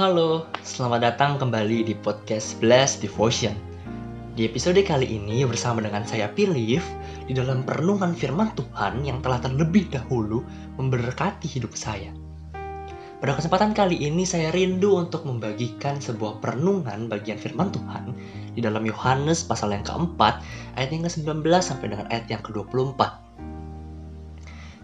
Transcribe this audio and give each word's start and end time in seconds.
Halo, 0.00 0.48
selamat 0.64 1.12
datang 1.12 1.36
kembali 1.36 1.84
di 1.84 1.92
podcast 1.92 2.56
Blast 2.56 3.04
Devotion. 3.04 3.52
Di 4.32 4.48
episode 4.48 4.80
kali 4.80 5.04
ini 5.04 5.44
bersama 5.44 5.84
dengan 5.84 6.08
saya 6.08 6.24
Pilif 6.32 6.80
di 7.28 7.36
dalam 7.36 7.68
perenungan 7.68 8.16
firman 8.16 8.48
Tuhan 8.56 9.04
yang 9.04 9.20
telah 9.20 9.44
terlebih 9.44 9.92
dahulu 9.92 10.40
memberkati 10.80 11.44
hidup 11.44 11.76
saya. 11.76 12.16
Pada 13.20 13.36
kesempatan 13.36 13.76
kali 13.76 14.00
ini 14.00 14.24
saya 14.24 14.48
rindu 14.56 14.96
untuk 14.96 15.28
membagikan 15.28 16.00
sebuah 16.00 16.40
perenungan 16.40 17.12
bagian 17.12 17.36
firman 17.36 17.68
Tuhan 17.68 18.16
di 18.56 18.64
dalam 18.64 18.80
Yohanes 18.88 19.44
pasal 19.44 19.76
yang 19.76 19.84
keempat 19.84 20.40
ayat 20.80 20.96
yang 20.96 21.04
ke-19 21.04 21.44
sampai 21.60 21.92
dengan 21.92 22.08
ayat 22.08 22.24
yang 22.24 22.40
ke-24. 22.40 23.04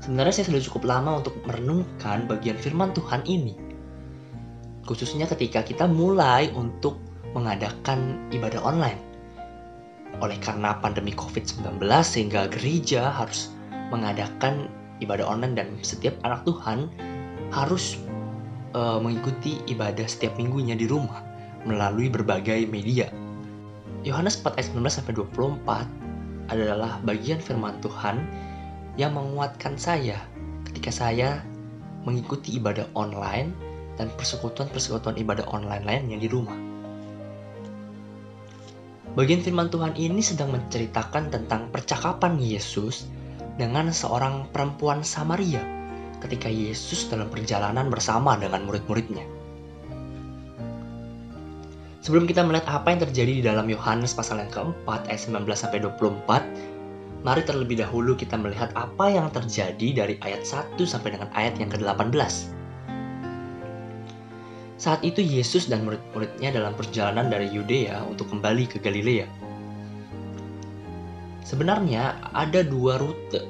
Sebenarnya 0.05 0.35
saya 0.37 0.53
sudah 0.53 0.61
cukup 0.61 0.83
lama 0.85 1.25
untuk 1.25 1.41
merenungkan 1.49 2.29
bagian 2.29 2.61
firman 2.61 2.93
Tuhan 2.93 3.25
ini 3.25 3.76
khususnya 4.87 5.27
ketika 5.27 5.67
kita 5.67 5.85
mulai 5.91 6.49
untuk 6.55 6.97
mengadakan 7.35 8.31
ibadah 8.33 8.63
online. 8.63 9.03
Oleh 10.25 10.39
karena 10.41 10.79
pandemi 10.81 11.13
COVID-19 11.13 11.77
sehingga 12.01 12.49
gereja 12.49 13.13
harus 13.13 13.53
mengadakan 13.93 14.73
ibadah 15.05 15.29
online 15.29 15.53
dan 15.59 15.69
setiap 15.85 16.17
anak 16.25 16.47
Tuhan 16.49 16.89
harus 17.53 18.01
uh, 18.73 18.97
mengikuti 19.03 19.61
ibadah 19.69 20.09
setiap 20.09 20.41
minggunya 20.41 20.73
di 20.73 20.89
rumah 20.89 21.21
melalui 21.69 22.09
berbagai 22.09 22.65
media. 22.71 23.13
Yohanes 24.07 24.39
4 24.41 24.57
ayat 24.57 24.67
19 24.73 24.87
sampai 24.87 25.13
24 25.19 26.55
adalah 26.55 27.03
bagian 27.03 27.43
firman 27.43 27.77
Tuhan 27.83 28.23
yang 28.95 29.13
menguatkan 29.19 29.75
saya 29.77 30.17
ketika 30.65 30.95
saya 30.95 31.43
mengikuti 32.07 32.55
ibadah 32.57 32.87
online 32.95 33.66
dan 33.97 34.13
persekutuan-persekutuan 34.15 35.17
ibadah 35.21 35.45
online 35.53 35.85
lainnya 35.85 36.17
di 36.21 36.29
rumah. 36.29 36.57
Bagian 39.17 39.41
firman 39.41 39.73
Tuhan 39.73 39.97
ini 39.97 40.21
sedang 40.21 40.53
menceritakan 40.53 41.33
tentang 41.33 41.73
percakapan 41.73 42.37
Yesus 42.37 43.09
dengan 43.57 43.89
seorang 43.89 44.53
perempuan 44.53 45.01
Samaria 45.01 45.65
ketika 46.21 46.53
Yesus 46.53 47.09
dalam 47.09 47.33
perjalanan 47.33 47.89
bersama 47.89 48.37
dengan 48.37 48.69
murid-muridnya. 48.69 49.25
Sebelum 52.05 52.29
kita 52.29 52.47
melihat 52.47 52.71
apa 52.71 52.95
yang 52.95 53.01
terjadi 53.03 53.33
di 53.41 53.43
dalam 53.43 53.67
Yohanes 53.67 54.15
pasal 54.15 54.39
yang 54.39 54.53
keempat 54.53 55.11
ayat 55.11 55.27
19 55.27 55.43
sampai 55.59 55.83
24, 55.83 57.27
mari 57.27 57.43
terlebih 57.43 57.83
dahulu 57.83 58.15
kita 58.15 58.39
melihat 58.39 58.71
apa 58.79 59.11
yang 59.11 59.27
terjadi 59.35 60.05
dari 60.07 60.15
ayat 60.23 60.47
1 60.47 60.79
sampai 60.87 61.19
dengan 61.19 61.27
ayat 61.35 61.59
yang 61.59 61.67
ke-18. 61.67 62.56
Saat 64.77 65.01
itu 65.09 65.25
Yesus 65.25 65.73
dan 65.73 65.89
murid-muridnya 65.89 66.53
dalam 66.53 66.77
perjalanan 66.77 67.33
dari 67.33 67.49
Yudea 67.49 68.05
untuk 68.05 68.29
kembali 68.29 68.69
ke 68.69 68.77
Galilea. 68.77 69.25
Sebenarnya 71.41 72.21
ada 72.37 72.61
dua 72.61 73.01
rute 73.01 73.41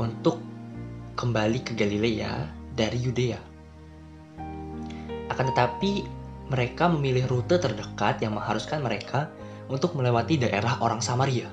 untuk 0.00 0.40
kembali 1.20 1.60
ke 1.60 1.76
Galilea 1.76 2.48
dari 2.72 2.98
Yudea. 3.04 3.40
Akan 5.28 5.52
tetapi 5.52 6.08
mereka 6.48 6.88
memilih 6.88 7.28
rute 7.28 7.60
terdekat 7.60 8.24
yang 8.24 8.40
mengharuskan 8.40 8.80
mereka 8.80 9.28
untuk 9.68 9.92
melewati 9.92 10.40
daerah 10.40 10.80
orang 10.80 11.04
Samaria. 11.04 11.52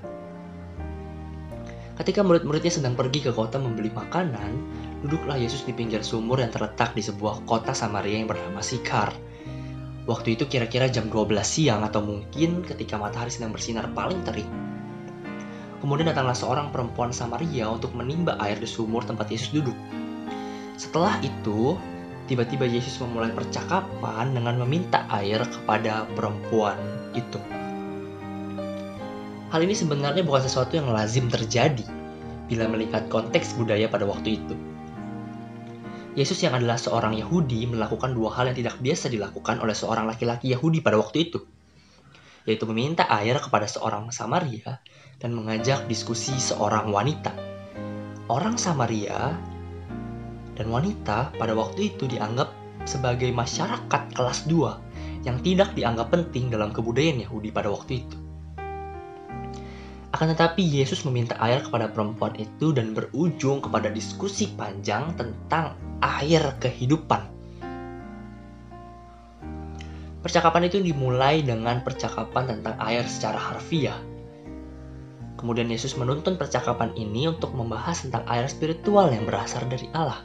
Ketika 1.99 2.23
murid-muridnya 2.23 2.71
sedang 2.71 2.95
pergi 2.95 3.25
ke 3.25 3.33
kota 3.33 3.59
membeli 3.59 3.89
makanan, 3.91 4.53
duduklah 5.05 5.37
Yesus 5.37 5.61
di 5.67 5.73
pinggir 5.75 6.01
sumur 6.01 6.41
yang 6.41 6.49
terletak 6.49 6.97
di 6.97 7.05
sebuah 7.05 7.45
kota 7.45 7.75
Samaria 7.77 8.17
yang 8.17 8.29
bernama 8.29 8.63
Sikar. 8.65 9.13
Waktu 10.07 10.39
itu 10.39 10.47
kira-kira 10.47 10.87
jam 10.87 11.11
12 11.11 11.35
siang 11.43 11.83
atau 11.83 11.99
mungkin 11.99 12.63
ketika 12.63 12.95
matahari 12.95 13.29
sedang 13.29 13.51
bersinar 13.51 13.91
paling 13.91 14.23
terik. 14.23 14.47
Kemudian 15.77 16.09
datanglah 16.09 16.33
seorang 16.33 16.73
perempuan 16.73 17.13
Samaria 17.13 17.69
untuk 17.69 17.93
menimba 17.93 18.39
air 18.41 18.57
di 18.57 18.65
sumur 18.65 19.05
tempat 19.05 19.29
Yesus 19.29 19.53
duduk. 19.53 19.75
Setelah 20.79 21.21
itu, 21.21 21.77
tiba-tiba 22.25 22.65
Yesus 22.65 22.97
memulai 23.03 23.29
percakapan 23.29 24.33
dengan 24.33 24.57
meminta 24.65 25.05
air 25.13 25.43
kepada 25.45 26.09
perempuan 26.17 26.79
itu. 27.13 27.37
Hal 29.47 29.63
ini 29.63 29.77
sebenarnya 29.77 30.27
bukan 30.27 30.43
sesuatu 30.43 30.75
yang 30.75 30.91
lazim 30.91 31.31
terjadi 31.31 31.85
bila 32.51 32.67
melihat 32.67 33.07
konteks 33.07 33.55
budaya 33.55 33.87
pada 33.87 34.03
waktu 34.03 34.39
itu. 34.43 34.66
Yesus 36.17 36.41
yang 36.41 36.57
adalah 36.57 36.81
seorang 36.81 37.13
Yahudi 37.13 37.69
melakukan 37.69 38.17
dua 38.17 38.33
hal 38.33 38.49
yang 38.49 38.57
tidak 38.57 38.81
biasa 38.81 39.13
dilakukan 39.13 39.61
oleh 39.61 39.77
seorang 39.77 40.09
laki-laki 40.09 40.49
Yahudi 40.49 40.81
pada 40.81 40.97
waktu 40.97 41.29
itu, 41.29 41.45
yaitu 42.49 42.65
meminta 42.65 43.05
air 43.05 43.37
kepada 43.37 43.69
seorang 43.69 44.09
Samaria 44.09 44.81
dan 45.21 45.37
mengajak 45.37 45.85
diskusi 45.85 46.33
seorang 46.41 46.89
wanita. 46.89 47.37
Orang 48.33 48.57
Samaria 48.57 49.37
dan 50.57 50.67
wanita 50.73 51.37
pada 51.37 51.53
waktu 51.53 51.93
itu 51.93 52.09
dianggap 52.09 52.49
sebagai 52.89 53.29
masyarakat 53.29 54.17
kelas 54.17 54.49
2 54.49 55.21
yang 55.21 55.37
tidak 55.45 55.77
dianggap 55.77 56.09
penting 56.09 56.49
dalam 56.49 56.73
kebudayaan 56.73 57.29
Yahudi 57.29 57.53
pada 57.53 57.69
waktu 57.69 58.01
itu. 58.01 58.26
Akan 60.17 60.33
tetapi 60.33 60.65
Yesus 60.65 61.05
meminta 61.05 61.37
air 61.37 61.61
kepada 61.61 61.93
perempuan 61.93 62.33
itu 62.41 62.73
dan 62.73 62.97
berujung 62.97 63.61
kepada 63.61 63.93
diskusi 63.93 64.49
panjang 64.49 65.13
tentang 65.13 65.77
air 66.01 66.57
kehidupan. 66.57 67.21
Percakapan 70.25 70.73
itu 70.73 70.81
dimulai 70.81 71.45
dengan 71.45 71.85
percakapan 71.85 72.49
tentang 72.49 72.81
air 72.81 73.05
secara 73.05 73.37
harfiah. 73.37 74.01
Kemudian 75.37 75.69
Yesus 75.69 75.93
menuntun 75.93 76.33
percakapan 76.33 76.97
ini 76.97 77.29
untuk 77.29 77.53
membahas 77.53 78.01
tentang 78.01 78.25
air 78.25 78.49
spiritual 78.49 79.13
yang 79.13 79.29
berasal 79.29 79.69
dari 79.69 79.85
Allah. 79.93 80.17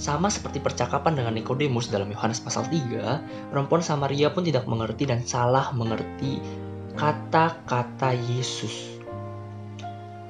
Sama 0.00 0.32
seperti 0.32 0.64
percakapan 0.64 1.20
dengan 1.20 1.36
Nikodemus 1.36 1.92
dalam 1.92 2.08
Yohanes 2.08 2.40
pasal 2.40 2.64
3, 2.64 3.52
perempuan 3.52 3.84
Samaria 3.84 4.32
pun 4.32 4.40
tidak 4.40 4.64
mengerti 4.64 5.04
dan 5.04 5.20
salah 5.20 5.68
mengerti 5.76 6.40
kata-kata 6.96 8.16
Yesus. 8.16 8.96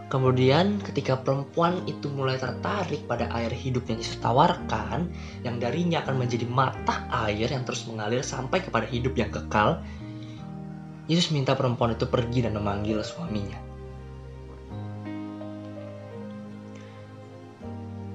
Kemudian 0.07 0.79
ketika 0.83 1.19
perempuan 1.19 1.83
itu 1.91 2.07
mulai 2.11 2.39
tertarik 2.39 3.07
pada 3.11 3.27
air 3.35 3.51
hidup 3.51 3.91
yang 3.91 3.99
Yesus 3.99 4.19
tawarkan, 4.23 5.11
yang 5.43 5.59
darinya 5.59 6.03
akan 6.03 6.27
menjadi 6.27 6.47
mata 6.47 7.07
air 7.27 7.51
yang 7.51 7.67
terus 7.67 7.87
mengalir 7.91 8.23
sampai 8.23 8.63
kepada 8.63 8.87
hidup 8.87 9.19
yang 9.19 9.31
kekal, 9.35 9.83
Yesus 11.07 11.31
minta 11.31 11.55
perempuan 11.55 11.95
itu 11.95 12.07
pergi 12.07 12.47
dan 12.47 12.59
memanggil 12.59 13.03
suaminya. 13.03 13.59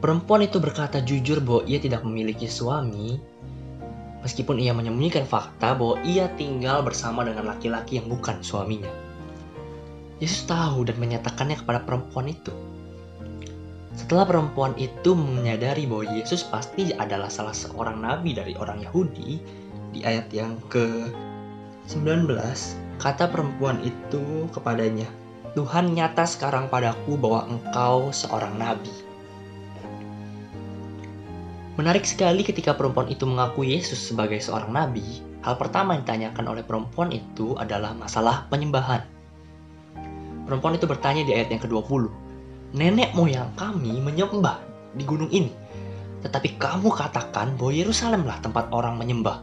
Perempuan 0.03 0.43
itu 0.43 0.57
berkata 0.57 0.99
jujur 0.99 1.39
bahwa 1.39 1.61
ia 1.67 1.79
tidak 1.79 2.03
memiliki 2.03 2.49
suami, 2.49 3.21
meskipun 4.21 4.61
ia 4.61 4.73
menyembunyikan 4.73 5.25
fakta 5.25 5.73
bahwa 5.73 5.97
ia 6.05 6.29
tinggal 6.37 6.85
bersama 6.85 7.25
dengan 7.25 7.49
laki-laki 7.49 8.01
yang 8.01 8.07
bukan 8.09 8.41
suaminya. 8.41 8.89
Yesus 10.21 10.45
tahu 10.45 10.85
dan 10.85 11.01
menyatakannya 11.01 11.57
kepada 11.57 11.81
perempuan 11.81 12.29
itu. 12.29 12.53
Setelah 13.97 14.23
perempuan 14.23 14.77
itu 14.79 15.17
menyadari 15.17 15.89
bahwa 15.89 16.07
Yesus 16.15 16.45
pasti 16.47 16.93
adalah 16.95 17.27
salah 17.27 17.51
seorang 17.51 17.99
nabi 17.99 18.37
dari 18.37 18.53
orang 18.55 18.85
Yahudi, 18.85 19.41
di 19.91 19.99
ayat 20.07 20.31
yang 20.31 20.55
ke-19, 20.71 22.31
kata 23.01 23.25
perempuan 23.27 23.83
itu 23.83 24.47
kepadanya, 24.55 25.09
Tuhan 25.51 25.91
nyata 25.91 26.23
sekarang 26.23 26.71
padaku 26.71 27.19
bahwa 27.19 27.51
engkau 27.51 28.15
seorang 28.15 28.55
nabi. 28.55 29.10
Menarik 31.81 32.05
sekali 32.05 32.45
ketika 32.45 32.77
perempuan 32.77 33.09
itu 33.09 33.25
mengaku 33.25 33.65
Yesus 33.65 34.13
sebagai 34.13 34.37
seorang 34.37 34.69
nabi, 34.69 35.01
hal 35.41 35.57
pertama 35.57 35.97
yang 35.97 36.05
ditanyakan 36.05 36.53
oleh 36.53 36.61
perempuan 36.61 37.09
itu 37.09 37.57
adalah 37.57 37.97
masalah 37.97 38.45
penyembahan. 38.53 39.01
Perempuan 40.45 40.77
itu 40.77 40.85
bertanya 40.85 41.25
di 41.25 41.33
ayat 41.33 41.49
yang 41.49 41.57
ke-20. 41.57 42.05
Nenek 42.77 43.17
moyang 43.17 43.49
kami 43.57 43.97
menyembah 43.97 44.61
di 44.93 45.01
gunung 45.09 45.33
ini. 45.33 45.49
Tetapi 46.21 46.61
kamu 46.61 46.85
katakan 46.93 47.57
bahwa 47.57 47.73
Yerusalemlah 47.73 48.45
tempat 48.45 48.69
orang 48.69 49.01
menyembah. 49.01 49.41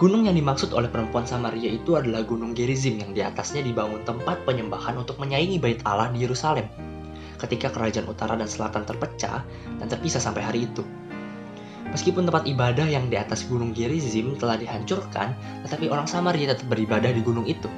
Gunung 0.00 0.24
yang 0.24 0.40
dimaksud 0.40 0.72
oleh 0.72 0.88
perempuan 0.88 1.28
Samaria 1.28 1.68
itu 1.68 2.00
adalah 2.00 2.24
Gunung 2.24 2.56
Gerizim 2.56 2.96
yang 2.96 3.12
di 3.12 3.20
atasnya 3.20 3.60
dibangun 3.60 4.08
tempat 4.08 4.48
penyembahan 4.48 4.96
untuk 4.96 5.20
menyaingi 5.20 5.60
bait 5.60 5.84
Allah 5.84 6.08
di 6.08 6.24
Yerusalem. 6.24 6.64
Ketika 7.36 7.68
kerajaan 7.68 8.08
utara 8.08 8.34
dan 8.34 8.48
selatan 8.48 8.88
terpecah 8.88 9.44
dan 9.80 9.86
terpisah 9.86 10.20
sampai 10.20 10.42
hari 10.44 10.64
itu. 10.64 10.82
Meskipun 11.92 12.26
tempat 12.26 12.44
ibadah 12.44 12.84
yang 12.88 13.06
di 13.08 13.16
atas 13.16 13.46
gunung 13.46 13.70
Gerizim 13.70 14.34
telah 14.36 14.58
dihancurkan, 14.58 15.36
tetapi 15.64 15.86
orang 15.88 16.10
Samaria 16.10 16.52
tetap 16.52 16.66
beribadah 16.66 17.14
di 17.14 17.22
gunung 17.22 17.46
itu. 17.46 17.70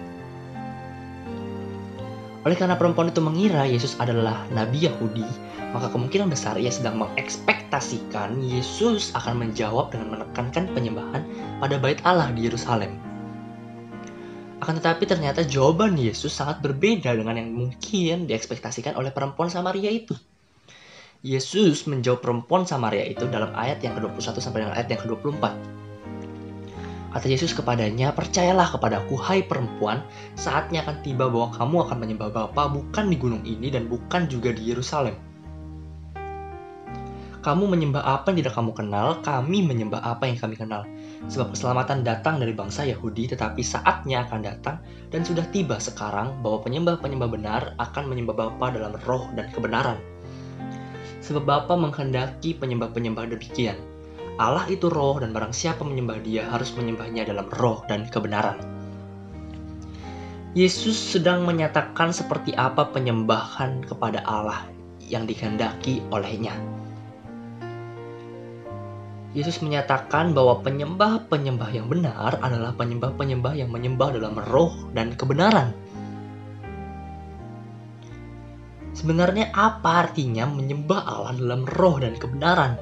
Oleh 2.47 2.57
karena 2.57 2.79
perempuan 2.79 3.13
itu 3.13 3.21
mengira 3.21 3.69
Yesus 3.69 3.99
adalah 4.01 4.49
nabi 4.55 4.89
Yahudi, 4.89 5.27
maka 5.75 5.93
kemungkinan 5.93 6.33
besar 6.33 6.57
ia 6.57 6.73
sedang 6.73 6.97
mengekspektasikan 6.97 8.41
Yesus 8.41 9.13
akan 9.13 9.43
menjawab 9.45 9.93
dengan 9.93 10.17
menekankan 10.17 10.71
penyembahan 10.73 11.23
pada 11.61 11.77
bait 11.77 12.01
Allah 12.09 12.33
di 12.33 12.49
Yerusalem. 12.49 13.08
Akan 14.59 14.75
tetapi 14.83 15.07
ternyata 15.07 15.47
jawaban 15.47 15.95
Yesus 15.95 16.35
sangat 16.35 16.59
berbeda 16.59 17.15
dengan 17.15 17.39
yang 17.39 17.55
mungkin 17.55 18.27
diekspektasikan 18.27 18.99
oleh 18.99 19.15
perempuan 19.15 19.47
Samaria 19.47 19.91
itu. 19.91 20.19
Yesus 21.23 21.87
menjawab 21.91 22.23
perempuan 22.23 22.67
Samaria 22.67 23.07
itu 23.07 23.27
dalam 23.27 23.55
ayat 23.55 23.83
yang 23.83 23.99
ke-21 23.99 24.39
sampai 24.39 24.67
dengan 24.67 24.75
ayat 24.75 24.87
yang 24.91 25.01
ke-24. 25.03 25.45
Kata 27.09 27.27
Yesus 27.27 27.57
kepadanya, 27.57 28.13
percayalah 28.13 28.69
kepadaku, 28.69 29.17
hai 29.19 29.43
perempuan, 29.43 30.05
saatnya 30.37 30.85
akan 30.87 31.03
tiba 31.03 31.27
bahwa 31.27 31.51
kamu 31.51 31.77
akan 31.89 31.97
menyembah 31.99 32.31
Bapa 32.31 32.69
bukan 32.71 33.11
di 33.11 33.17
gunung 33.17 33.43
ini 33.43 33.73
dan 33.73 33.91
bukan 33.91 34.29
juga 34.31 34.55
di 34.55 34.69
Yerusalem. 34.71 35.17
Kamu 37.43 37.65
menyembah 37.65 38.05
apa 38.05 38.31
yang 38.31 38.45
tidak 38.45 38.55
kamu 38.61 38.71
kenal, 38.77 39.25
kami 39.25 39.65
menyembah 39.65 40.05
apa 40.05 40.29
yang 40.29 40.37
kami 40.37 40.55
kenal. 40.55 40.85
Sebab 41.27 41.59
keselamatan 41.59 42.07
datang 42.07 42.39
dari 42.39 42.55
bangsa 42.55 42.87
Yahudi, 42.87 43.35
tetapi 43.35 43.59
saatnya 43.59 44.23
akan 44.31 44.41
datang 44.47 44.79
dan 45.11 45.27
sudah 45.27 45.43
tiba 45.51 45.83
sekarang 45.83 46.39
bahwa 46.47 46.63
penyembah-penyembah 46.63 47.29
benar 47.29 47.63
akan 47.83 48.07
menyembah 48.07 48.39
Bapa 48.39 48.71
dalam 48.71 48.95
roh 49.03 49.27
dan 49.35 49.51
kebenaran. 49.51 49.99
Sebab 51.19 51.43
Bapa 51.43 51.75
menghendaki 51.75 52.55
penyembah-penyembah 52.55 53.35
demikian. 53.35 53.77
Allah 54.39 54.71
itu 54.71 54.87
roh 54.87 55.19
dan 55.19 55.35
barang 55.35 55.51
siapa 55.51 55.83
menyembah 55.83 56.23
dia 56.23 56.47
harus 56.47 56.71
menyembahnya 56.79 57.27
dalam 57.27 57.51
roh 57.59 57.83
dan 57.91 58.07
kebenaran. 58.07 58.63
Yesus 60.55 60.97
sedang 60.97 61.45
menyatakan 61.45 62.15
seperti 62.15 62.55
apa 62.55 62.89
penyembahan 62.95 63.83
kepada 63.85 64.23
Allah 64.23 64.65
yang 65.03 65.27
dikehendaki 65.27 66.01
olehnya. 66.15 66.78
Yesus 69.37 69.61
menyatakan 69.61 70.33
bahwa 70.33 70.65
penyembah-penyembah 70.65 71.71
yang 71.77 71.85
benar 71.93 72.41
adalah 72.41 72.73
penyembah-penyembah 72.73 73.53
yang 73.61 73.69
menyembah 73.69 74.17
dalam 74.17 74.41
roh 74.41 74.73
dan 74.97 75.13
kebenaran. 75.13 75.77
Sebenarnya 78.97 79.53
apa 79.53 80.09
artinya 80.09 80.49
menyembah 80.49 81.01
Allah 81.05 81.33
dalam 81.37 81.69
roh 81.69 82.01
dan 82.01 82.17
kebenaran? 82.17 82.81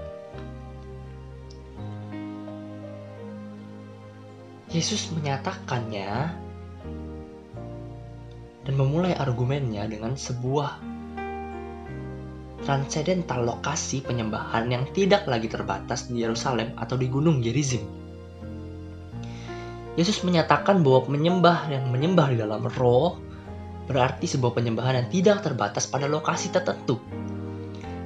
Yesus 4.71 5.11
menyatakannya 5.11 6.11
dan 8.67 8.75
memulai 8.75 9.19
argumennya 9.19 9.87
dengan 9.91 10.15
sebuah 10.15 10.96
transendental 12.67 13.47
lokasi 13.47 14.03
penyembahan 14.03 14.67
yang 14.67 14.83
tidak 14.91 15.31
lagi 15.31 15.47
terbatas 15.47 16.11
di 16.11 16.27
Yerusalem 16.27 16.75
atau 16.75 16.99
di 16.99 17.07
Gunung 17.07 17.39
Gerizim. 17.39 17.87
Yesus 19.95 20.27
menyatakan 20.27 20.83
bahwa 20.83 21.09
menyembah 21.15 21.71
yang 21.71 21.89
menyembah 21.89 22.27
di 22.35 22.37
dalam 22.43 22.67
roh 22.67 23.17
berarti 23.87 24.27
sebuah 24.27 24.59
penyembahan 24.59 24.99
yang 24.99 25.09
tidak 25.09 25.47
terbatas 25.47 25.87
pada 25.87 26.11
lokasi 26.11 26.51
tertentu. 26.51 26.99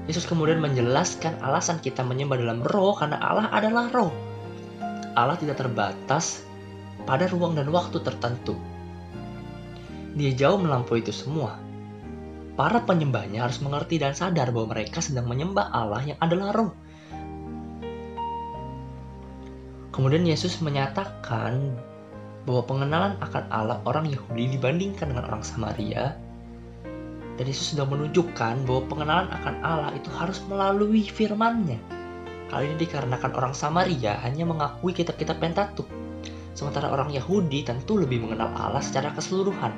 Yesus 0.05 0.29
kemudian 0.29 0.61
menjelaskan 0.61 1.41
alasan 1.41 1.81
kita 1.81 2.05
menyembah 2.05 2.37
dalam 2.37 2.61
roh 2.61 2.95
karena 3.01 3.17
Allah 3.17 3.49
adalah 3.49 3.89
roh. 3.89 4.13
Allah 5.17 5.41
tidak 5.41 5.57
terbatas 5.57 6.45
pada 7.09 7.27
ruang 7.33 7.57
dan 7.57 7.73
waktu 7.73 7.97
tertentu. 8.05 8.55
Dia 10.15 10.37
jauh 10.37 10.61
melampaui 10.61 11.01
itu 11.01 11.17
semua. 11.17 11.70
Para 12.61 12.85
penyembahnya 12.85 13.49
harus 13.49 13.57
mengerti 13.65 13.97
dan 13.97 14.13
sadar 14.13 14.53
bahwa 14.53 14.77
mereka 14.77 15.01
sedang 15.01 15.25
menyembah 15.25 15.73
Allah 15.73 16.13
yang 16.13 16.21
adalah 16.21 16.53
roh. 16.53 16.77
Kemudian 19.97 20.29
Yesus 20.29 20.61
menyatakan 20.61 21.73
bahwa 22.45 22.63
pengenalan 22.69 23.17
akan 23.25 23.49
Allah 23.49 23.81
orang 23.89 24.13
Yahudi 24.13 24.61
dibandingkan 24.61 25.09
dengan 25.09 25.33
orang 25.33 25.41
Samaria 25.41 26.21
dan 27.41 27.45
Yesus 27.49 27.73
sudah 27.73 27.89
menunjukkan 27.89 28.69
bahwa 28.69 28.83
pengenalan 28.93 29.33
akan 29.41 29.55
Allah 29.65 29.91
itu 29.97 30.13
harus 30.13 30.45
melalui 30.45 31.09
firman-Nya. 31.09 31.81
Hal 32.53 32.61
ini 32.69 32.77
dikarenakan 32.77 33.41
orang 33.41 33.57
Samaria 33.57 34.21
hanya 34.21 34.45
mengakui 34.45 34.93
kitab-kitab 34.93 35.41
Pentatuk 35.41 35.89
Sementara 36.61 36.93
orang 36.93 37.09
Yahudi 37.09 37.65
tentu 37.65 37.97
lebih 37.97 38.21
mengenal 38.21 38.53
Allah 38.53 38.85
secara 38.85 39.15
keseluruhan 39.17 39.73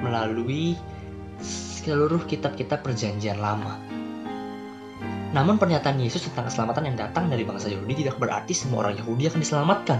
melalui 0.00 0.78
seluruh 1.82 2.22
kitab-kitab 2.30 2.86
perjanjian 2.86 3.42
lama. 3.42 3.82
Namun 5.34 5.58
pernyataan 5.58 5.98
Yesus 5.98 6.30
tentang 6.30 6.46
keselamatan 6.46 6.94
yang 6.94 6.96
datang 6.96 7.26
dari 7.26 7.42
bangsa 7.42 7.66
Yahudi 7.66 8.06
tidak 8.06 8.22
berarti 8.22 8.54
semua 8.54 8.86
orang 8.86 9.02
Yahudi 9.02 9.26
akan 9.26 9.40
diselamatkan. 9.42 9.98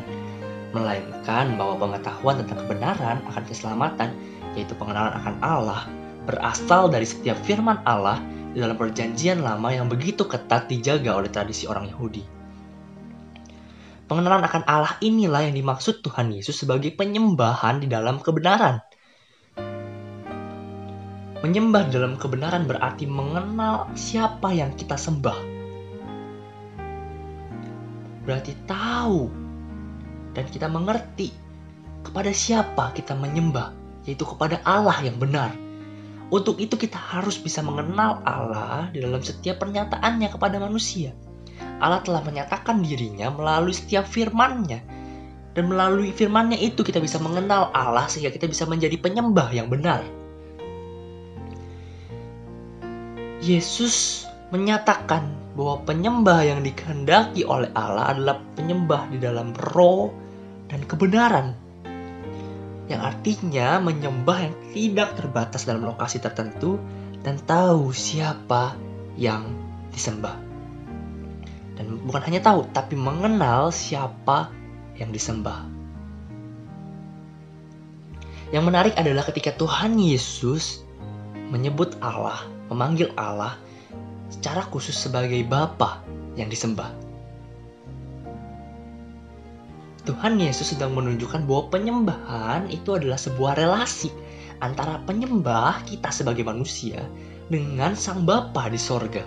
Melainkan 0.70 1.58
bahwa 1.58 1.74
pengetahuan 1.82 2.38
tentang 2.44 2.64
kebenaran 2.64 3.18
akan 3.28 3.44
keselamatan, 3.44 4.08
yaitu 4.54 4.72
pengenalan 4.78 5.12
akan 5.18 5.34
Allah, 5.42 5.90
berasal 6.28 6.86
dari 6.86 7.04
setiap 7.04 7.36
firman 7.42 7.82
Allah 7.82 8.22
di 8.52 8.60
dalam 8.60 8.76
perjanjian 8.78 9.42
lama 9.42 9.72
yang 9.72 9.88
begitu 9.88 10.28
ketat 10.28 10.68
dijaga 10.68 11.18
oleh 11.18 11.32
tradisi 11.32 11.66
orang 11.66 11.88
Yahudi. 11.88 12.22
Pengenalan 14.06 14.44
akan 14.44 14.62
Allah 14.68 15.00
inilah 15.00 15.48
yang 15.48 15.56
dimaksud 15.56 16.04
Tuhan 16.04 16.28
Yesus 16.36 16.60
sebagai 16.60 16.92
penyembahan 16.92 17.80
di 17.80 17.88
dalam 17.88 18.20
kebenaran. 18.20 18.84
Menyembah 21.42 21.90
dalam 21.90 22.14
kebenaran 22.14 22.70
berarti 22.70 23.02
mengenal 23.10 23.90
siapa 23.98 24.54
yang 24.54 24.78
kita 24.78 24.94
sembah. 24.94 25.38
Berarti 28.22 28.54
tahu 28.62 29.26
dan 30.38 30.46
kita 30.46 30.70
mengerti 30.70 31.34
kepada 32.06 32.30
siapa 32.30 32.94
kita 32.94 33.18
menyembah, 33.18 33.74
yaitu 34.06 34.22
kepada 34.22 34.62
Allah 34.62 34.94
yang 35.02 35.18
benar. 35.18 35.50
Untuk 36.30 36.62
itu 36.62 36.78
kita 36.78 36.94
harus 36.94 37.42
bisa 37.42 37.58
mengenal 37.58 38.22
Allah 38.22 38.94
di 38.94 39.02
dalam 39.02 39.18
setiap 39.18 39.66
pernyataannya 39.66 40.30
kepada 40.30 40.62
manusia. 40.62 41.10
Allah 41.82 42.06
telah 42.06 42.22
menyatakan 42.22 42.86
dirinya 42.86 43.34
melalui 43.34 43.74
setiap 43.74 44.06
firman-Nya. 44.06 44.78
Dan 45.58 45.68
melalui 45.68 46.14
firman-Nya 46.14 46.56
itu 46.62 46.86
kita 46.86 47.02
bisa 47.02 47.18
mengenal 47.18 47.74
Allah 47.74 48.06
sehingga 48.06 48.30
kita 48.30 48.46
bisa 48.46 48.62
menjadi 48.64 48.94
penyembah 49.02 49.50
yang 49.50 49.66
benar. 49.66 50.21
Yesus 53.42 54.22
menyatakan 54.54 55.26
bahwa 55.58 55.82
penyembah 55.82 56.46
yang 56.46 56.60
dikehendaki 56.62 57.42
oleh 57.42 57.74
Allah 57.74 58.14
adalah 58.14 58.36
penyembah 58.54 59.10
di 59.10 59.18
dalam 59.18 59.50
roh 59.74 60.14
dan 60.70 60.86
kebenaran. 60.86 61.58
Yang 62.86 63.02
artinya 63.02 63.82
menyembah 63.82 64.38
yang 64.46 64.54
tidak 64.70 65.18
terbatas 65.18 65.66
dalam 65.66 65.82
lokasi 65.90 66.22
tertentu 66.22 66.78
dan 67.26 67.34
tahu 67.42 67.90
siapa 67.90 68.78
yang 69.18 69.50
disembah. 69.90 70.38
Dan 71.74 72.04
bukan 72.06 72.22
hanya 72.22 72.46
tahu, 72.46 72.70
tapi 72.70 72.94
mengenal 72.94 73.74
siapa 73.74 74.54
yang 75.02 75.10
disembah. 75.10 75.66
Yang 78.52 78.64
menarik 78.68 78.94
adalah 79.00 79.24
ketika 79.24 79.56
Tuhan 79.56 79.96
Yesus 79.96 80.84
menyebut 81.48 81.96
Allah, 82.04 82.51
memanggil 82.72 83.12
Allah 83.14 83.60
secara 84.32 84.64
khusus 84.64 84.96
sebagai 84.96 85.44
Bapa 85.44 86.00
yang 86.40 86.48
disembah. 86.48 86.88
Tuhan 90.02 90.34
Yesus 90.42 90.74
sedang 90.74 90.98
menunjukkan 90.98 91.46
bahwa 91.46 91.70
penyembahan 91.70 92.66
itu 92.74 92.98
adalah 92.98 93.14
sebuah 93.14 93.54
relasi 93.54 94.10
antara 94.58 94.98
penyembah 95.06 95.86
kita 95.86 96.10
sebagai 96.10 96.42
manusia 96.42 97.06
dengan 97.46 97.94
Sang 97.94 98.26
Bapa 98.26 98.66
di 98.66 98.80
sorga. 98.82 99.22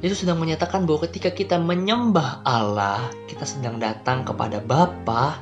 Yesus 0.00 0.24
sedang 0.24 0.40
menyatakan 0.40 0.88
bahwa 0.88 1.04
ketika 1.08 1.28
kita 1.32 1.60
menyembah 1.60 2.40
Allah, 2.44 3.12
kita 3.28 3.44
sedang 3.44 3.76
datang 3.76 4.24
kepada 4.24 4.60
Bapa 4.60 5.36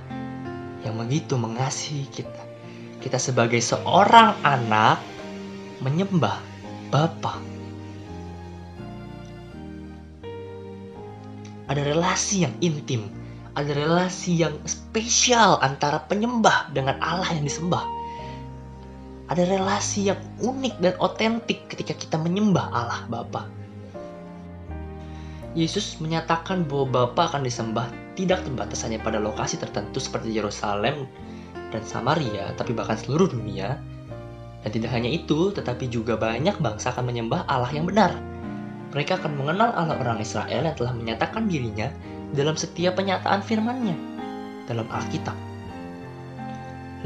yang 0.82 0.98
begitu 0.98 1.38
mengasihi 1.38 2.06
kita. 2.10 2.47
Kita 2.98 3.14
sebagai 3.14 3.62
seorang 3.62 4.42
anak 4.42 4.98
menyembah 5.82 6.42
Bapa. 6.90 7.38
Ada 11.68 11.84
relasi 11.84 12.48
yang 12.48 12.54
intim, 12.64 13.12
ada 13.52 13.70
relasi 13.70 14.40
yang 14.40 14.56
spesial 14.64 15.60
antara 15.60 16.00
penyembah 16.08 16.72
dengan 16.72 16.96
Allah 16.98 17.28
yang 17.36 17.44
disembah. 17.44 17.84
Ada 19.28 19.44
relasi 19.44 20.08
yang 20.08 20.20
unik 20.40 20.80
dan 20.80 20.96
otentik 20.96 21.68
ketika 21.68 21.92
kita 21.92 22.16
menyembah 22.16 22.66
Allah 22.72 23.04
Bapa. 23.12 23.44
Yesus 25.52 26.00
menyatakan 26.00 26.64
bahwa 26.64 26.86
Bapa 27.12 27.34
akan 27.34 27.44
disembah 27.44 27.92
tidak 28.16 28.42
terbatas 28.48 28.82
hanya 28.88 28.98
pada 28.98 29.20
lokasi 29.20 29.60
tertentu 29.60 30.00
seperti 30.00 30.32
Yerusalem 30.32 31.04
dan 31.68 31.84
Samaria, 31.84 32.52
tapi 32.56 32.72
bahkan 32.72 32.96
seluruh 32.96 33.28
dunia. 33.28 33.78
Dan 34.64 34.70
tidak 34.74 34.90
hanya 34.90 35.08
itu, 35.08 35.54
tetapi 35.54 35.86
juga 35.86 36.18
banyak 36.18 36.58
bangsa 36.58 36.90
akan 36.90 37.06
menyembah 37.06 37.46
Allah 37.46 37.70
yang 37.70 37.86
benar. 37.86 38.16
Mereka 38.90 39.20
akan 39.20 39.36
mengenal 39.36 39.70
Allah 39.76 40.00
orang 40.00 40.18
Israel 40.18 40.64
yang 40.64 40.76
telah 40.76 40.92
menyatakan 40.96 41.46
dirinya 41.46 41.92
dalam 42.32 42.56
setiap 42.56 42.98
penyataan 42.98 43.40
firman-Nya 43.44 43.96
dalam 44.68 44.88
Alkitab. 44.88 45.36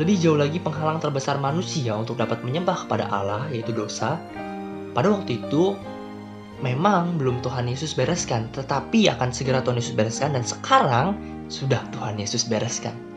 Lebih 0.01 0.17
jauh 0.19 0.41
lagi 0.41 0.57
penghalang 0.57 1.05
terbesar 1.05 1.37
manusia 1.37 1.93
untuk 1.93 2.17
dapat 2.17 2.41
menyembah 2.41 2.89
kepada 2.89 3.13
Allah 3.13 3.45
yaitu 3.53 3.77
dosa. 3.77 4.17
Pada 4.97 5.13
waktu 5.13 5.37
itu 5.45 5.77
memang 6.65 7.21
belum 7.21 7.45
Tuhan 7.45 7.69
Yesus 7.69 7.93
bereskan, 7.93 8.49
tetapi 8.57 9.13
akan 9.13 9.31
segera 9.37 9.61
Tuhan 9.61 9.77
Yesus 9.77 9.93
bereskan 9.93 10.33
dan 10.33 10.49
sekarang 10.49 11.21
sudah 11.53 11.85
Tuhan 11.93 12.17
Yesus 12.17 12.49
bereskan. 12.49 13.12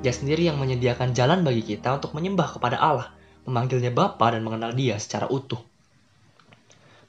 Dia 0.00 0.16
sendiri 0.16 0.48
yang 0.48 0.56
menyediakan 0.56 1.12
jalan 1.12 1.44
bagi 1.44 1.60
kita 1.60 2.00
untuk 2.00 2.16
menyembah 2.16 2.56
kepada 2.56 2.80
Allah, 2.80 3.12
memanggilnya 3.44 3.92
Bapa 3.92 4.32
dan 4.32 4.40
mengenal 4.40 4.72
dia 4.72 4.96
secara 4.96 5.28
utuh. 5.28 5.60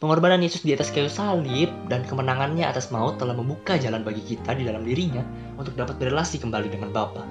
Pengorbanan 0.01 0.41
Yesus 0.41 0.65
di 0.65 0.73
atas 0.73 0.89
kayu 0.89 1.07
salib 1.07 1.69
dan 1.87 2.01
kemenangannya 2.03 2.65
atas 2.65 2.89
maut 2.89 3.21
telah 3.21 3.37
membuka 3.37 3.77
jalan 3.77 4.01
bagi 4.01 4.25
kita 4.25 4.57
di 4.57 4.65
dalam 4.65 4.81
dirinya 4.81 5.21
untuk 5.55 5.77
dapat 5.77 6.01
berrelasi 6.01 6.41
kembali 6.41 6.67
dengan 6.73 6.89
Bapa. 6.89 7.23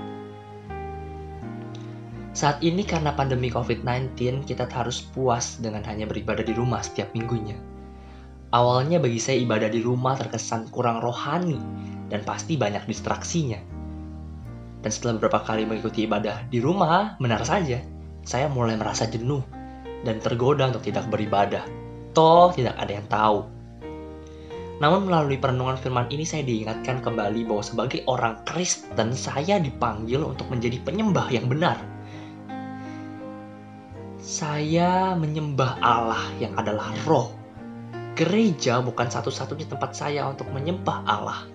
Saat 2.30 2.62
ini 2.62 2.86
karena 2.86 3.10
pandemi 3.12 3.50
COVID-19, 3.50 4.46
kita 4.46 4.70
harus 4.70 5.02
puas 5.02 5.58
dengan 5.58 5.82
hanya 5.82 6.06
beribadah 6.06 6.46
di 6.46 6.54
rumah 6.54 6.78
setiap 6.78 7.10
minggunya. 7.10 7.58
Awalnya 8.54 9.02
bagi 9.02 9.18
saya 9.18 9.42
ibadah 9.42 9.66
di 9.66 9.82
rumah 9.82 10.14
terkesan 10.14 10.70
kurang 10.70 11.02
rohani 11.02 11.58
dan 12.06 12.22
pasti 12.22 12.54
banyak 12.54 12.86
distraksinya. 12.86 13.69
Dan 14.80 14.90
setelah 14.90 15.20
beberapa 15.20 15.44
kali 15.44 15.68
mengikuti 15.68 16.08
ibadah 16.08 16.48
di 16.48 16.58
rumah, 16.60 17.20
benar 17.20 17.44
saja, 17.44 17.80
saya 18.24 18.48
mulai 18.48 18.80
merasa 18.80 19.04
jenuh 19.04 19.44
dan 20.04 20.16
tergoda 20.24 20.72
untuk 20.72 20.84
tidak 20.84 21.08
beribadah. 21.12 21.64
Toh 22.16 22.50
tidak 22.56 22.80
ada 22.80 22.92
yang 22.96 23.06
tahu. 23.06 23.38
Namun 24.80 25.12
melalui 25.12 25.36
perenungan 25.36 25.76
firman 25.76 26.08
ini 26.08 26.24
saya 26.24 26.40
diingatkan 26.40 27.04
kembali 27.04 27.44
bahwa 27.44 27.60
sebagai 27.60 28.00
orang 28.08 28.40
Kristen 28.48 29.12
saya 29.12 29.60
dipanggil 29.60 30.24
untuk 30.24 30.48
menjadi 30.48 30.80
penyembah 30.80 31.28
yang 31.28 31.52
benar 31.52 31.76
saya 34.30 35.18
menyembah 35.18 35.82
Allah 35.82 36.22
yang 36.38 36.54
adalah 36.54 36.94
roh. 37.02 37.34
Gereja 38.14 38.78
bukan 38.78 39.10
satu-satunya 39.10 39.66
tempat 39.66 39.90
saya 39.90 40.30
untuk 40.30 40.46
menyembah 40.54 41.02
Allah. 41.02 41.49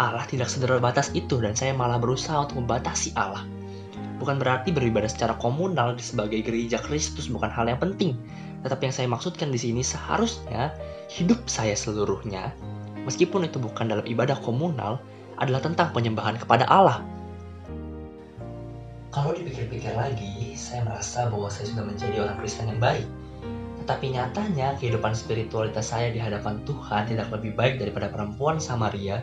Allah 0.00 0.24
tidak 0.24 0.48
batas 0.80 1.12
itu 1.12 1.36
dan 1.44 1.52
saya 1.52 1.76
malah 1.76 2.00
berusaha 2.00 2.40
untuk 2.48 2.64
membatasi 2.64 3.12
Allah. 3.20 3.44
Bukan 4.16 4.40
berarti 4.40 4.72
beribadah 4.72 5.12
secara 5.12 5.36
komunal 5.36 5.96
sebagai 6.00 6.40
gereja 6.40 6.80
Kristus 6.80 7.28
bukan 7.28 7.52
hal 7.52 7.68
yang 7.68 7.80
penting. 7.80 8.16
Tetapi 8.64 8.88
yang 8.88 8.96
saya 8.96 9.08
maksudkan 9.12 9.52
di 9.52 9.60
sini 9.60 9.84
seharusnya 9.84 10.72
hidup 11.12 11.44
saya 11.48 11.76
seluruhnya, 11.76 12.52
meskipun 13.04 13.44
itu 13.44 13.60
bukan 13.60 13.92
dalam 13.92 14.04
ibadah 14.08 14.40
komunal, 14.40 15.00
adalah 15.36 15.60
tentang 15.60 15.92
penyembahan 15.92 16.36
kepada 16.36 16.68
Allah 16.68 17.04
kalau 19.10 19.34
dipikir-pikir 19.34 19.90
lagi, 19.98 20.54
saya 20.54 20.86
merasa 20.86 21.26
bahwa 21.26 21.50
saya 21.50 21.66
sudah 21.66 21.82
menjadi 21.82 22.22
orang 22.22 22.38
Kristen 22.38 22.70
yang 22.70 22.78
baik. 22.78 23.02
Tetapi 23.82 24.06
nyatanya 24.14 24.78
kehidupan 24.78 25.18
spiritualitas 25.18 25.90
saya 25.90 26.14
di 26.14 26.22
hadapan 26.22 26.62
Tuhan 26.62 27.10
tidak 27.10 27.26
lebih 27.34 27.58
baik 27.58 27.82
daripada 27.82 28.06
perempuan 28.06 28.62
Samaria 28.62 29.18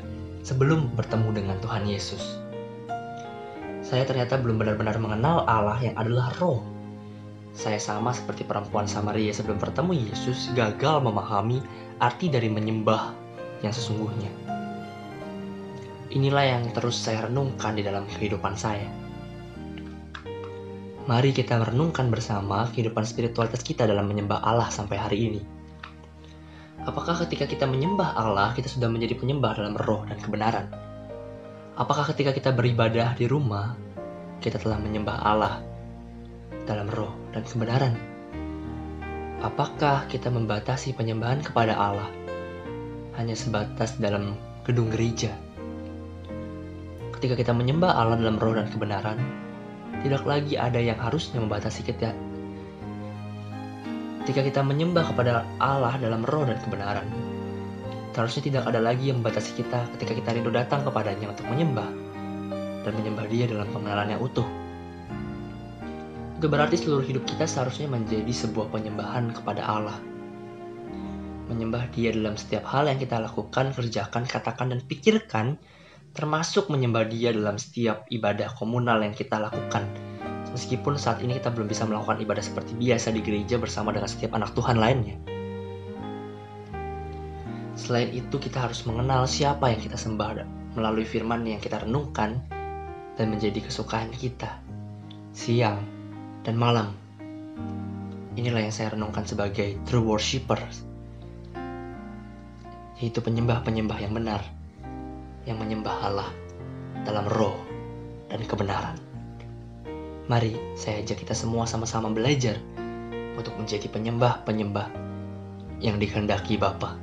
sebelum 0.47 0.95
bertemu 0.95 1.35
dengan 1.35 1.57
Tuhan 1.59 1.83
Yesus. 1.83 2.39
Saya 3.83 4.07
ternyata 4.07 4.39
belum 4.39 4.55
benar-benar 4.55 4.95
mengenal 4.95 5.43
Allah 5.43 5.75
yang 5.83 5.99
adalah 5.99 6.31
roh. 6.39 6.63
Saya 7.51 7.75
sama 7.83 8.15
seperti 8.15 8.47
perempuan 8.47 8.87
Samaria 8.87 9.35
sebelum 9.35 9.59
bertemu 9.59 10.07
Yesus 10.07 10.55
gagal 10.55 11.03
memahami 11.03 11.59
arti 11.99 12.31
dari 12.31 12.47
menyembah 12.47 13.11
yang 13.59 13.75
sesungguhnya. 13.75 14.31
Inilah 16.15 16.45
yang 16.47 16.63
terus 16.71 16.95
saya 16.95 17.27
renungkan 17.27 17.75
di 17.75 17.83
dalam 17.83 18.07
kehidupan 18.07 18.55
saya. 18.55 18.87
Mari 21.11 21.35
kita 21.35 21.59
merenungkan 21.59 22.07
bersama 22.07 22.71
kehidupan 22.71 23.03
spiritualitas 23.03 23.63
kita 23.63 23.83
dalam 23.83 24.07
menyembah 24.07 24.39
Allah 24.43 24.71
sampai 24.71 24.95
hari 24.95 25.19
ini. 25.27 25.41
Apakah 26.85 27.17
ketika 27.25 27.49
kita 27.49 27.65
menyembah 27.65 28.13
Allah, 28.13 28.53
kita 28.53 28.69
sudah 28.69 28.85
menjadi 28.85 29.17
penyembah 29.17 29.57
dalam 29.57 29.73
roh 29.73 30.05
dan 30.05 30.21
kebenaran? 30.21 30.69
Apakah 31.73 32.05
ketika 32.13 32.33
kita 32.33 32.49
beribadah 32.53 33.17
di 33.17 33.25
rumah, 33.25 33.73
kita 34.37 34.61
telah 34.61 34.77
menyembah 34.77 35.17
Allah 35.25 35.61
dalam 36.69 36.85
roh 36.93 37.13
dan 37.33 37.41
kebenaran? 37.41 37.93
Apakah 39.41 40.09
kita 40.09 40.33
membatasi 40.33 40.97
penyembahan 40.97 41.45
kepada 41.45 41.77
Allah 41.77 42.09
hanya 43.17 43.33
sebatas 43.33 43.97
dalam 43.97 44.37
gedung 44.65 44.89
gereja? 44.93 45.33
Ketika 47.17 47.33
kita 47.33 47.53
menyembah 47.53 47.93
Allah 47.97 48.21
dalam 48.21 48.37
roh 48.37 48.53
dan 48.53 48.69
kebenaran, 48.69 49.17
tidak 50.05 50.25
lagi 50.29 50.53
ada 50.53 50.77
yang 50.77 50.97
harusnya 51.01 51.41
membatasi 51.41 51.81
kita. 51.81 52.13
Ketika 54.27 54.43
kita 54.43 54.59
menyembah 54.59 55.07
kepada 55.07 55.47
Allah 55.55 55.95
dalam 56.03 56.19
roh 56.27 56.43
dan 56.43 56.59
kebenaran, 56.59 57.07
seharusnya 58.11 58.43
tidak 58.43 58.63
ada 58.67 58.83
lagi 58.83 59.07
yang 59.07 59.23
membatasi 59.23 59.55
kita 59.55 59.87
ketika 59.95 60.19
kita 60.19 60.35
rindu 60.35 60.51
datang 60.51 60.83
kepadanya 60.83 61.31
untuk 61.31 61.47
menyembah 61.47 61.87
dan 62.83 62.91
menyembah 62.91 63.23
dia 63.31 63.47
dalam 63.47 63.71
pengenalan 63.71 64.11
yang 64.11 64.19
utuh. 64.19 64.43
Itu 66.35 66.51
berarti 66.51 66.75
seluruh 66.75 67.07
hidup 67.07 67.23
kita 67.23 67.47
seharusnya 67.47 67.87
menjadi 67.87 68.27
sebuah 68.27 68.67
penyembahan 68.67 69.31
kepada 69.31 69.63
Allah. 69.63 69.95
Menyembah 71.47 71.87
dia 71.95 72.11
dalam 72.11 72.35
setiap 72.35 72.67
hal 72.67 72.91
yang 72.91 72.99
kita 72.99 73.23
lakukan, 73.23 73.71
kerjakan, 73.71 74.27
katakan, 74.27 74.75
dan 74.75 74.83
pikirkan 74.83 75.55
termasuk 76.11 76.67
menyembah 76.67 77.07
dia 77.07 77.31
dalam 77.31 77.55
setiap 77.55 78.03
ibadah 78.11 78.51
komunal 78.51 78.99
yang 79.07 79.15
kita 79.15 79.39
lakukan. 79.39 80.06
Meskipun 80.55 80.95
saat 80.95 81.19
ini 81.23 81.37
kita 81.39 81.51
belum 81.51 81.67
bisa 81.67 81.83
melakukan 81.83 82.23
ibadah 82.23 82.43
seperti 82.43 82.75
biasa 82.77 83.11
di 83.11 83.21
gereja 83.23 83.59
bersama 83.59 83.91
dengan 83.91 84.07
setiap 84.07 84.35
anak 84.37 84.55
Tuhan 84.55 84.79
lainnya. 84.79 85.17
Selain 87.77 88.09
itu, 88.11 88.35
kita 88.41 88.63
harus 88.67 88.83
mengenal 88.89 89.29
siapa 89.29 89.69
yang 89.69 89.79
kita 89.79 89.95
sembah 89.95 90.43
melalui 90.73 91.05
firman 91.05 91.45
yang 91.45 91.61
kita 91.61 91.85
renungkan 91.85 92.41
dan 93.17 93.33
menjadi 93.33 93.65
kesukaan 93.65 94.13
kita 94.13 94.61
siang 95.37 95.81
dan 96.41 96.57
malam. 96.57 96.93
Inilah 98.37 98.65
yang 98.65 98.73
saya 98.73 98.93
renungkan 98.93 99.25
sebagai 99.25 99.77
true 99.85 100.05
worshippers, 100.05 100.85
yaitu 102.97 103.21
penyembah-penyembah 103.21 103.97
yang 104.01 104.13
benar 104.13 104.41
yang 105.45 105.57
menyembah 105.61 105.95
Allah 106.03 106.29
dalam 107.07 107.25
roh 107.29 107.55
dan 108.27 108.43
kebenaran. 108.43 109.06
Mari 110.27 110.59
saya 110.75 110.99
ajak 110.99 111.23
kita 111.23 111.31
semua 111.31 111.63
sama-sama 111.63 112.11
belajar 112.11 112.59
untuk 113.39 113.55
menjadi 113.55 113.87
penyembah-penyembah 113.87 114.91
yang 115.79 115.95
dikehendaki 115.95 116.59
Bapa. 116.59 116.99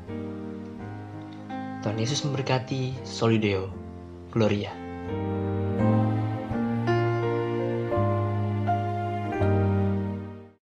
Tuhan 1.81 1.97
Yesus 1.97 2.21
memberkati 2.29 2.93
Solideo 3.01 3.73
Gloria. 4.29 4.84